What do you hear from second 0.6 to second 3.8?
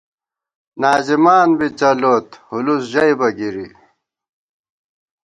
ناظمان بی څلوت، ہولُوس ژَئیبہ گِری